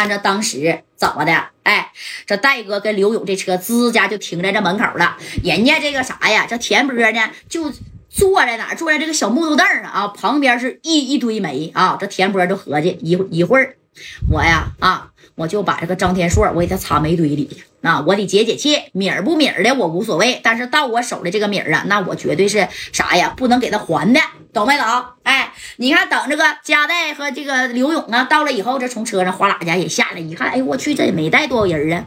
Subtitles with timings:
[0.00, 1.48] 按照当时怎么的？
[1.62, 1.92] 哎，
[2.24, 5.18] 这戴哥跟刘勇这车滋家就停在这门口了。
[5.44, 6.46] 人家这个啥呀？
[6.48, 7.70] 这田波呢，就
[8.08, 8.74] 坐在哪？
[8.74, 11.98] 坐在这个小木头凳上啊，旁边是一一堆煤啊。
[12.00, 13.76] 这田波就合计一一会儿，
[14.30, 15.10] 我呀啊。
[15.36, 17.98] 我就把这个张天硕，我给他插煤堆里去那！
[18.00, 23.32] 我得解解气，米儿不米儿的我无所谓，但是到我手的这个米儿啊，那我绝对是啥呀？
[23.34, 24.20] 不能给他还的，
[24.52, 24.84] 懂没懂？
[25.22, 32.04] 哎，你看，等这个加代和这个刘勇啊到了以后，这从车上哗啦家也下来，一看，哎，我去，这也没带多少人啊。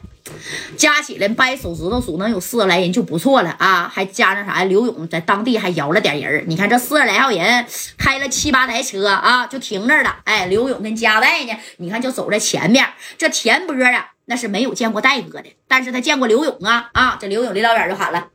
[0.77, 4.63] 加起来掰手指头数能有四十来人就不错了啊，还加上啥？
[4.65, 7.65] 刘勇在当地还摇了点人你看这四十来号人
[7.97, 10.17] 开了七八台车啊，就停那儿了。
[10.25, 12.85] 哎，刘勇跟加代呢，你看就走在前面。
[13.17, 17.17] 这田波啊，那是没有见过戴哥的，但是他见过刘勇啊啊！
[17.19, 18.29] 这刘勇离老远就喊了：“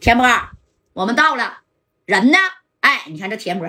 [0.00, 0.26] 田波，
[0.92, 1.58] 我们到了，
[2.06, 2.38] 人呢？”
[2.80, 3.68] 哎，你看这田波。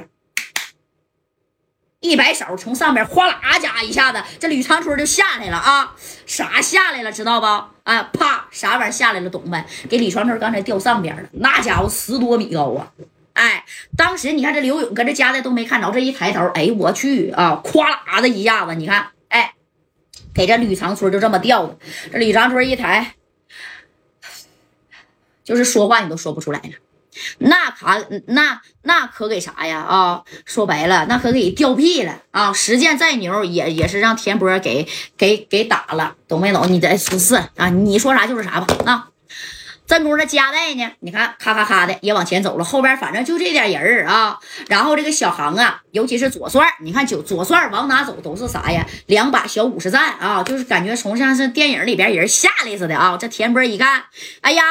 [2.03, 5.95] 一摆手，从上面哗啦家一下子，这吕长春就下来了啊！
[6.25, 7.45] 啥下来了，知道不？
[7.45, 9.29] 啊，啪，啥玩意下来了？
[9.29, 9.63] 懂没？
[9.89, 12.91] 给李长春刚才掉上边了，那家伙十多米高啊！
[13.31, 13.63] 哎，
[13.95, 17.61] 当时你看这刘勇跟这家的都没看着，这一抬头，哎，我去啊！
[17.63, 19.53] 哗啦的一下子，你看，哎，
[20.33, 21.77] 给这吕长春就这么掉的。
[22.11, 23.15] 这吕长春一抬，
[25.45, 26.71] 就是说话你都说不出来了。
[27.39, 30.23] 那卡那那可给啥呀啊？
[30.45, 32.53] 说白了，那可给掉屁了啊！
[32.53, 36.71] 实践再牛，也也是让田波给给给打了，懂没懂？
[36.71, 37.69] 你得十四啊！
[37.69, 39.09] 你说啥就是啥吧啊！
[39.85, 44.39] 正中这加代呢，你看咔咔咔的也往前走了，后边反正就这点人啊。
[44.67, 48.85] 然后这个小航啊，尤其是左帅，你看左左帅往哪走都是啥呀？
[49.07, 53.17] 两把小五十战啊，就是感觉从像是电影里边人下来似的啊！
[53.19, 54.03] 这田波一看，
[54.41, 54.63] 哎呀！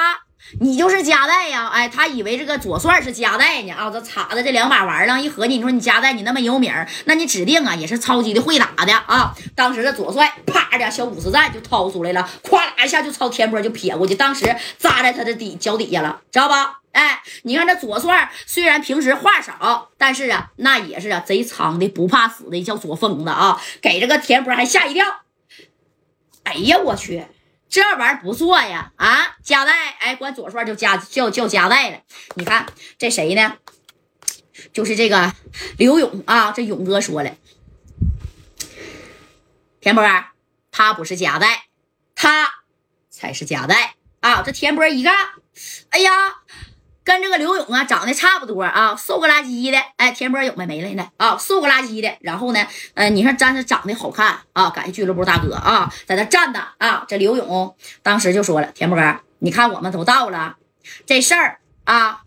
[0.61, 1.69] 你就是加代呀？
[1.69, 3.91] 哎，他以为这个左帅是加代呢啊！
[3.91, 6.73] 这插的这两把玩意儿一合计，你说你加代你那么有名
[7.07, 9.35] 那你指定啊也是超级的会打的啊！
[9.55, 14.45] 当时这左帅啪的小五十战就掏出来了，咵啦一下就朝田波就撇过去，当时
[14.79, 16.81] 扎在他的底脚底下了，知道吧？
[16.93, 23.59] 哎，你看这左帅虽然平时话少，但是啊那也是啊贼藏的不怕死的，叫左疯子啊！
[23.81, 25.07] 给这个田波还吓一跳。
[26.45, 27.25] 哎呀，我去！
[27.73, 32.03] 这玩意儿不错呀，啊，加代，哎，管左帅就加叫叫加代了。
[32.35, 32.67] 你看
[32.99, 33.57] 这谁呢？
[34.75, 35.33] 就是这个
[35.79, 36.53] 刘勇啊。
[36.53, 37.35] 这勇哥说了，
[39.81, 40.05] 田波，
[40.71, 41.65] 他不是加代，
[42.15, 42.63] 他
[43.09, 44.43] 才是加代啊。
[44.43, 45.31] 这田波一看，
[45.89, 46.11] 哎呀。
[47.05, 52.09] 跟这个刘勇啊长得差不多啊，瘦个拉叽的，哎，田波勇没没了呢啊，瘦个拉叽的。
[52.21, 52.65] 然后呢，
[52.95, 57.05] 呃，你看咱是长得好看啊，感谢俱乐部大哥啊，在那站的啊。
[57.09, 58.99] 这刘勇当时就说了：“田波，
[59.41, 60.57] 你看我们都到了，
[61.05, 62.23] 这事儿啊，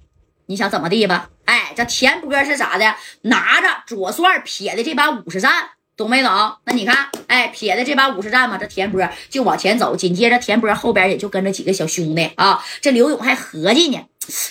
[0.48, 1.30] 你想怎么地吧？
[1.46, 2.96] 哎，这田波是咋的？
[3.22, 6.58] 拿着左帅撇的这把五十战，懂没懂？
[6.66, 12.62] 那你看，哎，撇的这把五十战嘛，这田波就往前走，紧接着田波后边也就跟着几个小兄弟啊。
[12.82, 14.02] 这刘勇还合计呢。”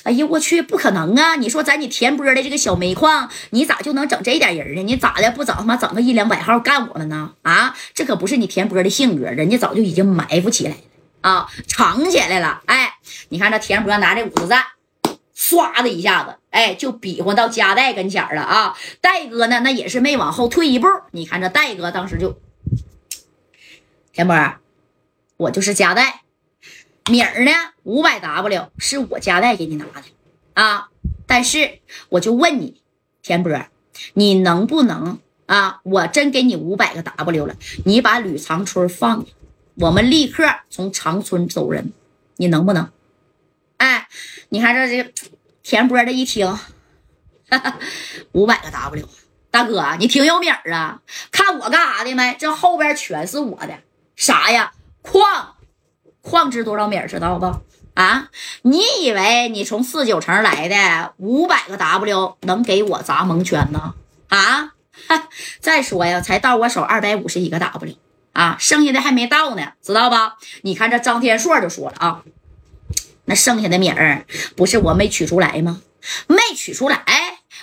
[0.04, 1.34] 哎呀，我去，不可能啊！
[1.36, 4.82] 你说咱你田波的这个小煤矿，你咋就能整这点人呢？
[4.82, 7.32] 你咋的不整他妈整个一两百号干我们呢？
[7.42, 10.76] 啊，这可不是你田波的性格，人家早就已经埋伏起来了
[11.22, 12.62] 啊，藏起来了。
[12.66, 12.94] 哎，
[13.30, 14.64] 你看这田波拿这五十赞，
[15.36, 18.76] 唰的一下子，哎，就比划到加代跟前了啊。
[19.00, 20.86] 戴哥呢，那也是没往后退一步。
[21.12, 22.38] 你看这戴哥当时就，
[24.12, 24.36] 田波，
[25.36, 26.23] 我就是加代。
[27.10, 27.52] 米儿呢？
[27.82, 30.02] 五百 W 是我家带给你拿的
[30.54, 30.88] 啊！
[31.26, 32.82] 但是我就问你，
[33.22, 33.66] 田波，
[34.14, 35.80] 你能不能啊？
[35.82, 39.26] 我真给你五百个 W 了，你把吕长春放下，
[39.74, 41.92] 我们立刻从长春走人，
[42.36, 42.90] 你能不能？
[43.76, 44.08] 哎，
[44.48, 45.12] 你看这这
[45.62, 46.58] 田波这一听，
[48.32, 49.06] 五百个 W，
[49.50, 51.02] 大哥你挺有米儿啊！
[51.30, 52.34] 看我干啥的没？
[52.38, 53.78] 这后边全是我的，
[54.16, 54.72] 啥呀？
[55.02, 55.53] 矿。
[56.24, 57.54] 矿值多少米知道不？
[57.94, 58.28] 啊，
[58.62, 63.94] 你以为你从四九城来的五百个 W 能给我砸蒙圈呢？
[64.28, 64.72] 啊，
[65.60, 67.94] 再说呀，才到我手二百五十一个 W
[68.32, 70.38] 啊，剩下的还没到呢，知道吧？
[70.62, 72.22] 你看这张天硕就说了啊，
[73.26, 74.24] 那剩下的米儿
[74.56, 75.80] 不是我没取出来吗？
[76.26, 77.04] 没取出来。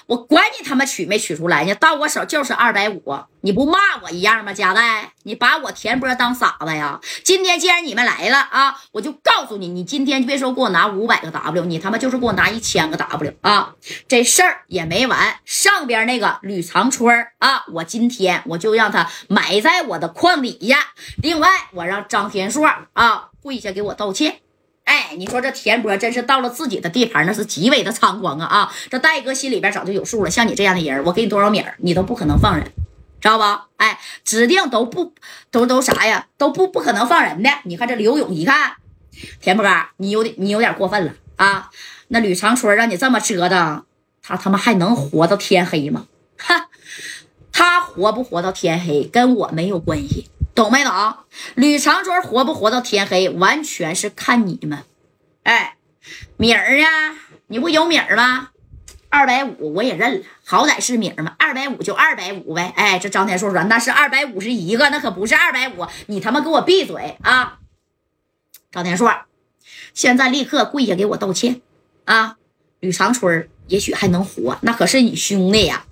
[0.07, 3.01] 我管你他妈取没取出来呢，到我手就是二百五，
[3.41, 4.53] 你不骂我一样吗？
[4.53, 6.99] 加代，你把我田波当傻子呀？
[7.23, 13.75] 今天既然你们来了啊，我就告诉你，你今天别说给我拿五百个 W，你他妈就是给我拿一千个 W 啊！
[14.07, 20.77] 这事儿也没完，上边那个吕长春啊，我今天我就让他埋在我的矿底下。
[21.21, 24.41] 另外，我让张天硕啊跪下给我道歉。
[24.91, 28.45] 哎，你说这田波真是到了自己的地盘，那是极为的猖狂啊！
[28.45, 30.29] 啊，这戴哥心里边早就有数了。
[30.29, 32.65] 像你这样的人，我给你多少米儿，你都不可能放人
[33.21, 33.43] 知道不？
[33.77, 35.13] 哎，指定都不
[35.49, 36.27] 都都啥呀？
[36.37, 37.49] 都不不可能放人的。
[37.63, 38.73] 你看这刘勇一看，
[39.39, 39.65] 田波，
[39.95, 41.69] 你有点你有点过分了啊！
[42.09, 43.85] 那吕长春让你这么折腾，
[44.21, 46.07] 他他妈还能活到天黑吗？
[46.37, 46.67] 哈，
[47.53, 50.93] 他活不活到天黑跟我没有关系，懂没懂？
[51.55, 54.83] 吕长春活不活到天黑，完全是看你们。
[55.43, 55.77] 哎，
[56.37, 56.85] 米儿呢？
[57.47, 58.49] 你不有米儿吗？
[59.09, 62.73] 二百五我也认了，好歹是米儿嘛，二百五就二百五呗。
[62.75, 65.85] 哎，这张天硕说那是二百五十一个，那可不是二百五。
[66.07, 67.59] 你他妈给我闭嘴啊！
[68.71, 69.11] 张天硕，
[69.93, 71.61] 现在立刻跪下给我道歉
[72.05, 72.37] 啊！
[72.79, 75.85] 吕长春也许还能活，那可是你兄弟呀。